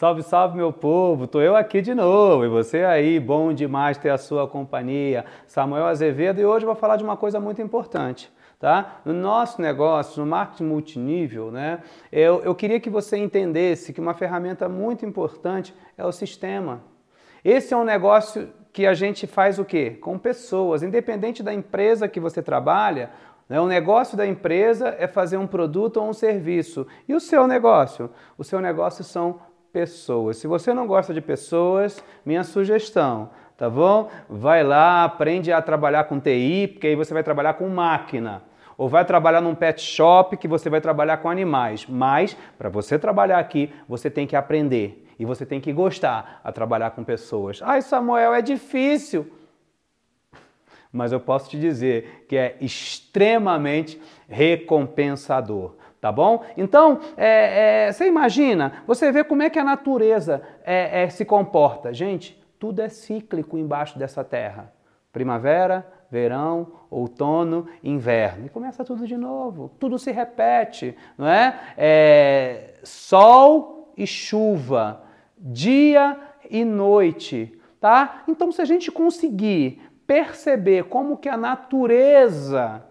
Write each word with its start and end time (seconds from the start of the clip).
Salve, 0.00 0.22
salve, 0.22 0.56
meu 0.56 0.72
povo! 0.72 1.26
Tô 1.26 1.42
eu 1.42 1.54
aqui 1.54 1.82
de 1.82 1.94
novo 1.94 2.42
e 2.42 2.48
você 2.48 2.84
aí, 2.84 3.20
bom 3.20 3.52
demais 3.52 3.98
ter 3.98 4.08
a 4.08 4.16
sua 4.16 4.48
companhia. 4.48 5.26
Samuel 5.46 5.84
Azevedo 5.84 6.40
e 6.40 6.44
hoje 6.46 6.64
eu 6.64 6.68
vou 6.68 6.74
falar 6.74 6.96
de 6.96 7.04
uma 7.04 7.18
coisa 7.18 7.38
muito 7.38 7.60
importante. 7.60 8.32
Tá? 8.58 9.02
No 9.04 9.12
nosso 9.12 9.60
negócio, 9.60 10.24
no 10.24 10.26
marketing 10.26 10.64
multinível, 10.64 11.50
né, 11.50 11.80
eu, 12.10 12.40
eu 12.40 12.54
queria 12.54 12.80
que 12.80 12.88
você 12.88 13.18
entendesse 13.18 13.92
que 13.92 14.00
uma 14.00 14.14
ferramenta 14.14 14.70
muito 14.70 15.04
importante 15.04 15.74
é 15.98 16.06
o 16.06 16.12
sistema. 16.12 16.80
Esse 17.44 17.74
é 17.74 17.76
um 17.76 17.84
negócio 17.84 18.48
que 18.72 18.86
a 18.86 18.94
gente 18.94 19.26
faz 19.26 19.58
o 19.58 19.66
quê? 19.66 19.98
Com 20.00 20.18
pessoas, 20.18 20.82
independente 20.82 21.42
da 21.42 21.52
empresa 21.52 22.08
que 22.08 22.18
você 22.18 22.42
trabalha, 22.42 23.10
né, 23.50 23.60
o 23.60 23.66
negócio 23.66 24.16
da 24.16 24.26
empresa 24.26 24.96
é 24.98 25.06
fazer 25.06 25.36
um 25.36 25.46
produto 25.46 25.98
ou 25.98 26.08
um 26.08 26.14
serviço. 26.14 26.86
E 27.06 27.14
o 27.14 27.20
seu 27.20 27.46
negócio? 27.46 28.08
O 28.38 28.44
seu 28.44 28.62
negócio 28.62 29.04
são 29.04 29.49
pessoas. 29.72 30.36
Se 30.36 30.46
você 30.46 30.74
não 30.74 30.86
gosta 30.86 31.14
de 31.14 31.20
pessoas, 31.20 32.02
minha 32.24 32.44
sugestão, 32.44 33.30
tá 33.56 33.68
bom? 33.68 34.10
Vai 34.28 34.62
lá, 34.62 35.04
aprende 35.04 35.52
a 35.52 35.62
trabalhar 35.62 36.04
com 36.04 36.20
TI, 36.20 36.68
porque 36.72 36.88
aí 36.88 36.96
você 36.96 37.14
vai 37.14 37.22
trabalhar 37.22 37.54
com 37.54 37.68
máquina. 37.68 38.42
Ou 38.76 38.88
vai 38.88 39.04
trabalhar 39.04 39.40
num 39.40 39.54
pet 39.54 39.80
shop 39.80 40.36
que 40.36 40.48
você 40.48 40.70
vai 40.70 40.80
trabalhar 40.80 41.18
com 41.18 41.28
animais. 41.28 41.86
Mas, 41.86 42.36
para 42.56 42.70
você 42.70 42.98
trabalhar 42.98 43.38
aqui, 43.38 43.70
você 43.86 44.08
tem 44.08 44.26
que 44.26 44.34
aprender. 44.34 45.06
E 45.18 45.24
você 45.26 45.44
tem 45.44 45.60
que 45.60 45.70
gostar 45.70 46.40
a 46.42 46.50
trabalhar 46.50 46.92
com 46.92 47.04
pessoas. 47.04 47.60
Ai, 47.62 47.82
Samuel, 47.82 48.32
é 48.32 48.40
difícil. 48.40 49.30
Mas 50.90 51.12
eu 51.12 51.20
posso 51.20 51.50
te 51.50 51.60
dizer 51.60 52.24
que 52.26 52.36
é 52.36 52.56
extremamente 52.60 54.00
recompensador 54.26 55.74
tá 56.00 56.10
bom? 56.10 56.44
Então, 56.56 57.00
é, 57.16 57.86
é, 57.86 57.92
você 57.92 58.06
imagina, 58.06 58.82
você 58.86 59.12
vê 59.12 59.22
como 59.22 59.42
é 59.42 59.50
que 59.50 59.58
a 59.58 59.64
natureza 59.64 60.42
é, 60.64 61.02
é, 61.02 61.08
se 61.08 61.24
comporta. 61.24 61.92
Gente, 61.92 62.40
tudo 62.58 62.80
é 62.80 62.88
cíclico 62.88 63.58
embaixo 63.58 63.98
dessa 63.98 64.24
terra. 64.24 64.72
Primavera, 65.12 65.86
verão, 66.10 66.72
outono, 66.90 67.66
inverno. 67.82 68.46
E 68.46 68.48
começa 68.48 68.84
tudo 68.84 69.06
de 69.06 69.16
novo. 69.16 69.70
Tudo 69.78 69.98
se 69.98 70.10
repete, 70.10 70.96
não 71.16 71.26
é? 71.26 71.60
é 71.76 72.74
sol 72.82 73.92
e 73.96 74.06
chuva, 74.06 75.02
dia 75.36 76.18
e 76.48 76.64
noite, 76.64 77.58
tá? 77.80 78.24
Então, 78.26 78.50
se 78.50 78.60
a 78.60 78.64
gente 78.64 78.90
conseguir 78.90 79.80
perceber 80.06 80.84
como 80.84 81.16
que 81.16 81.28
a 81.28 81.36
natureza 81.36 82.84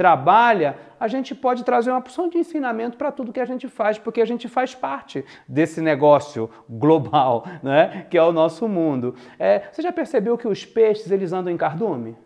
trabalha, 0.00 0.78
a 0.98 1.06
gente 1.08 1.34
pode 1.34 1.62
trazer 1.62 1.90
uma 1.90 2.00
porção 2.00 2.26
de 2.26 2.38
ensinamento 2.38 2.96
para 2.96 3.12
tudo 3.12 3.34
que 3.34 3.38
a 3.38 3.44
gente 3.44 3.68
faz, 3.68 3.98
porque 3.98 4.22
a 4.22 4.24
gente 4.24 4.48
faz 4.48 4.74
parte 4.74 5.22
desse 5.46 5.82
negócio 5.82 6.48
global, 6.66 7.44
né? 7.62 8.06
que 8.08 8.16
é 8.16 8.22
o 8.22 8.32
nosso 8.32 8.66
mundo. 8.66 9.14
É, 9.38 9.64
você 9.70 9.82
já 9.82 9.92
percebeu 9.92 10.38
que 10.38 10.48
os 10.48 10.64
peixes 10.64 11.10
eles 11.10 11.34
andam 11.34 11.52
em 11.52 11.56
cardume? 11.58 12.16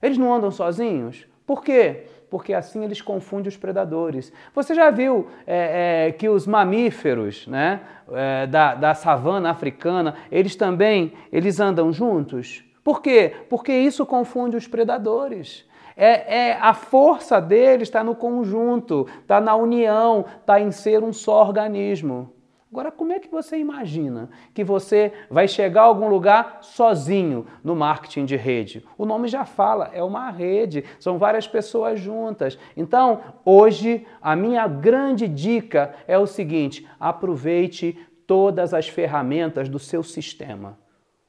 Eles 0.00 0.16
não 0.16 0.32
andam 0.32 0.50
sozinhos? 0.50 1.26
Por 1.46 1.62
quê? 1.62 2.06
Porque 2.30 2.54
assim 2.54 2.82
eles 2.82 3.02
confundem 3.02 3.50
os 3.50 3.58
predadores. 3.58 4.32
Você 4.54 4.74
já 4.74 4.90
viu 4.90 5.28
é, 5.46 6.06
é, 6.06 6.12
que 6.12 6.30
os 6.30 6.46
mamíferos 6.46 7.46
né, 7.46 7.82
é, 8.10 8.46
da, 8.46 8.74
da 8.74 8.94
savana 8.94 9.50
africana, 9.50 10.14
eles 10.32 10.56
também 10.56 11.12
eles 11.30 11.60
andam 11.60 11.92
juntos? 11.92 12.64
Por 12.82 13.02
quê? 13.02 13.34
Porque 13.50 13.70
isso 13.70 14.06
confunde 14.06 14.56
os 14.56 14.66
predadores. 14.66 15.68
É, 16.02 16.48
é, 16.48 16.52
a 16.58 16.72
força 16.72 17.38
dele 17.38 17.82
está 17.82 18.02
no 18.02 18.16
conjunto, 18.16 19.06
está 19.20 19.38
na 19.38 19.54
união, 19.54 20.24
está 20.40 20.58
em 20.58 20.70
ser 20.70 21.04
um 21.04 21.12
só 21.12 21.42
organismo. 21.42 22.32
Agora, 22.72 22.90
como 22.90 23.12
é 23.12 23.18
que 23.18 23.30
você 23.30 23.58
imagina 23.58 24.30
que 24.54 24.64
você 24.64 25.12
vai 25.28 25.46
chegar 25.46 25.82
a 25.82 25.84
algum 25.84 26.08
lugar 26.08 26.60
sozinho 26.62 27.46
no 27.62 27.76
marketing 27.76 28.24
de 28.24 28.34
rede? 28.34 28.82
O 28.96 29.04
nome 29.04 29.28
já 29.28 29.44
fala, 29.44 29.90
é 29.92 30.02
uma 30.02 30.30
rede, 30.30 30.86
são 30.98 31.18
várias 31.18 31.46
pessoas 31.46 32.00
juntas. 32.00 32.58
Então, 32.74 33.20
hoje, 33.44 34.06
a 34.22 34.34
minha 34.34 34.66
grande 34.66 35.28
dica 35.28 35.94
é 36.08 36.16
o 36.16 36.26
seguinte: 36.26 36.88
aproveite 36.98 37.98
todas 38.26 38.72
as 38.72 38.88
ferramentas 38.88 39.68
do 39.68 39.78
seu 39.78 40.02
sistema. 40.02 40.78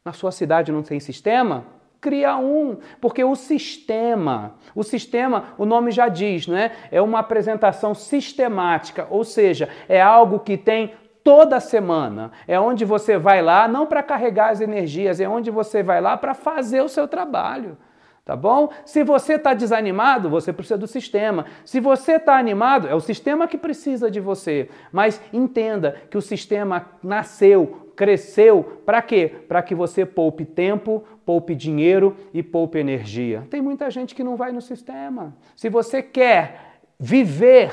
Na 0.06 0.14
sua 0.14 0.32
cidade 0.32 0.72
não 0.72 0.82
tem 0.82 1.02
sistema? 1.02 1.81
Cria 2.02 2.36
um, 2.36 2.78
porque 3.00 3.24
o 3.24 3.36
sistema, 3.36 4.56
o 4.74 4.84
sistema, 4.84 5.54
o 5.58 5.66
nome 5.66 5.92
já 5.92 6.08
diz, 6.08 6.48
né? 6.48 6.72
É 6.92 7.00
uma 7.00 7.20
apresentação 7.20 7.94
sistemática, 7.94 9.08
ou 9.12 9.24
seja, 9.24 9.70
é 9.88 10.02
algo 10.02 10.40
que 10.40 10.58
tem 10.58 10.94
toda 11.24 11.60
semana. 11.60 12.32
É 12.48 12.60
onde 12.60 12.84
você 12.84 13.18
vai 13.18 13.42
lá 13.42 13.68
não 13.68 13.86
para 13.86 14.02
carregar 14.02 14.50
as 14.50 14.60
energias, 14.60 15.20
é 15.20 15.30
onde 15.30 15.52
você 15.52 15.84
vai 15.84 16.02
lá 16.02 16.18
para 16.18 16.34
fazer 16.34 16.82
o 16.82 16.90
seu 16.90 17.08
trabalho. 17.08 17.78
Tá 18.24 18.36
bom? 18.36 18.70
Se 18.86 19.04
você 19.04 19.34
está 19.34 19.54
desanimado, 19.54 20.30
você 20.30 20.54
precisa 20.54 20.78
do 20.78 20.88
sistema. 20.88 21.46
Se 21.66 21.80
você 21.80 22.14
está 22.14 22.38
animado, 22.38 22.88
é 22.88 22.94
o 22.94 23.00
sistema 23.00 23.48
que 23.48 23.58
precisa 23.58 24.12
de 24.12 24.20
você. 24.20 24.70
Mas 24.92 25.20
entenda 25.34 25.98
que 26.10 26.18
o 26.18 26.22
sistema 26.22 26.86
nasceu 27.04 27.92
cresceu 28.02 28.82
para 28.84 29.00
quê? 29.00 29.32
Para 29.48 29.62
que 29.62 29.76
você 29.76 30.06
poupe 30.06 30.44
tempo, 30.44 31.04
poupe 31.24 31.54
dinheiro 31.54 32.16
e 32.34 32.42
poupe 32.42 32.80
energia. 32.80 33.46
Tem 33.50 33.62
muita 33.62 33.92
gente 33.92 34.16
que 34.16 34.24
não 34.24 34.36
vai 34.36 34.52
no 34.52 34.60
sistema. 34.60 35.36
Se 35.56 35.70
você 35.70 36.02
quer 36.02 36.80
viver 37.00 37.72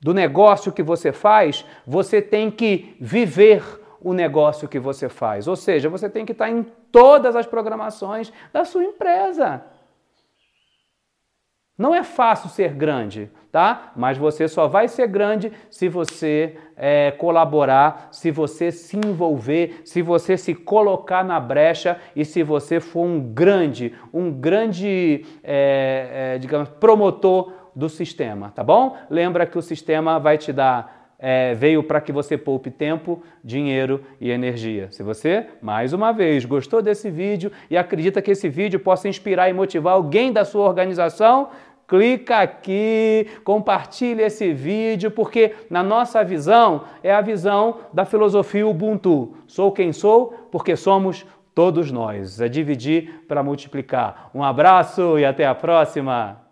do 0.00 0.14
negócio 0.14 0.72
que 0.72 0.82
você 0.82 1.12
faz, 1.12 1.64
você 1.86 2.22
tem 2.22 2.50
que 2.50 2.96
viver 2.98 3.62
o 4.00 4.12
negócio 4.12 4.68
que 4.68 4.78
você 4.78 5.08
faz. 5.08 5.46
Ou 5.46 5.56
seja, 5.56 5.88
você 5.88 6.08
tem 6.08 6.24
que 6.24 6.32
estar 6.32 6.48
em 6.48 6.62
todas 6.90 7.36
as 7.36 7.46
programações 7.46 8.32
da 8.52 8.64
sua 8.64 8.84
empresa. 8.84 9.62
Não 11.80 11.94
é 11.94 12.04
fácil 12.04 12.50
ser 12.50 12.74
grande, 12.74 13.30
tá? 13.50 13.92
Mas 13.96 14.18
você 14.18 14.46
só 14.46 14.68
vai 14.68 14.86
ser 14.86 15.06
grande 15.06 15.50
se 15.70 15.88
você 15.88 16.58
é, 16.76 17.10
colaborar, 17.12 18.08
se 18.10 18.30
você 18.30 18.70
se 18.70 18.98
envolver, 18.98 19.80
se 19.86 20.02
você 20.02 20.36
se 20.36 20.54
colocar 20.54 21.24
na 21.24 21.40
brecha 21.40 21.98
e 22.14 22.22
se 22.22 22.42
você 22.42 22.80
for 22.80 23.06
um 23.06 23.18
grande, 23.32 23.94
um 24.12 24.30
grande, 24.30 25.24
é, 25.42 26.34
é, 26.34 26.38
digamos, 26.38 26.68
promotor 26.68 27.54
do 27.74 27.88
sistema, 27.88 28.52
tá 28.54 28.62
bom? 28.62 28.98
Lembra 29.08 29.46
que 29.46 29.56
o 29.56 29.62
sistema 29.62 30.18
vai 30.18 30.36
te 30.36 30.52
dar 30.52 30.99
é, 31.20 31.54
veio 31.54 31.82
para 31.82 32.00
que 32.00 32.10
você 32.10 32.38
poupe 32.38 32.70
tempo, 32.70 33.22
dinheiro 33.44 34.02
e 34.20 34.30
energia. 34.30 34.90
Se 34.90 35.02
você, 35.02 35.46
mais 35.60 35.92
uma 35.92 36.12
vez, 36.12 36.44
gostou 36.44 36.80
desse 36.80 37.10
vídeo 37.10 37.52
e 37.68 37.76
acredita 37.76 38.22
que 38.22 38.30
esse 38.30 38.48
vídeo 38.48 38.80
possa 38.80 39.08
inspirar 39.08 39.50
e 39.50 39.52
motivar 39.52 39.94
alguém 39.94 40.32
da 40.32 40.44
sua 40.44 40.66
organização, 40.66 41.50
clica 41.86 42.38
aqui, 42.38 43.26
compartilhe 43.44 44.22
esse 44.22 44.52
vídeo, 44.52 45.10
porque 45.10 45.54
na 45.68 45.82
nossa 45.82 46.24
visão 46.24 46.84
é 47.02 47.12
a 47.12 47.20
visão 47.20 47.78
da 47.92 48.04
filosofia 48.04 48.66
Ubuntu. 48.66 49.34
Sou 49.46 49.70
quem 49.70 49.92
sou 49.92 50.48
porque 50.50 50.74
somos 50.74 51.26
todos 51.54 51.90
nós. 51.90 52.40
É 52.40 52.48
dividir 52.48 53.24
para 53.28 53.42
multiplicar. 53.42 54.30
Um 54.34 54.42
abraço 54.42 55.18
e 55.18 55.24
até 55.24 55.46
a 55.46 55.54
próxima! 55.54 56.49